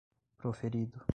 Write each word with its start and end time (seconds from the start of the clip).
proferido 0.39 0.89